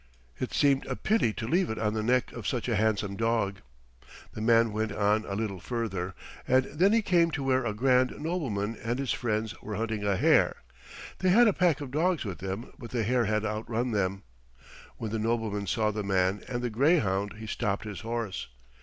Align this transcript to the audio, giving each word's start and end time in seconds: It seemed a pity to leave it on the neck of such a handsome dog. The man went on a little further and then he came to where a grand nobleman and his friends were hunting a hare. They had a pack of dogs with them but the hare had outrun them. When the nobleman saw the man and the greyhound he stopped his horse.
It 0.39 0.51
seemed 0.51 0.87
a 0.87 0.95
pity 0.95 1.31
to 1.33 1.47
leave 1.47 1.69
it 1.69 1.77
on 1.77 1.93
the 1.93 2.01
neck 2.01 2.31
of 2.31 2.47
such 2.47 2.67
a 2.67 2.75
handsome 2.75 3.15
dog. 3.15 3.57
The 4.33 4.41
man 4.41 4.73
went 4.73 4.91
on 4.91 5.25
a 5.25 5.35
little 5.35 5.59
further 5.59 6.15
and 6.47 6.65
then 6.65 6.91
he 6.91 7.03
came 7.03 7.29
to 7.29 7.43
where 7.43 7.63
a 7.67 7.75
grand 7.75 8.19
nobleman 8.19 8.77
and 8.83 8.97
his 8.97 9.11
friends 9.11 9.53
were 9.61 9.75
hunting 9.75 10.03
a 10.03 10.17
hare. 10.17 10.55
They 11.19 11.29
had 11.29 11.47
a 11.47 11.53
pack 11.53 11.81
of 11.81 11.91
dogs 11.91 12.25
with 12.25 12.39
them 12.39 12.73
but 12.79 12.89
the 12.89 13.03
hare 13.03 13.25
had 13.25 13.45
outrun 13.45 13.91
them. 13.91 14.23
When 14.97 15.11
the 15.11 15.19
nobleman 15.19 15.67
saw 15.67 15.91
the 15.91 16.01
man 16.03 16.43
and 16.47 16.63
the 16.63 16.71
greyhound 16.71 17.33
he 17.33 17.45
stopped 17.45 17.83
his 17.83 17.99
horse. 18.01 18.47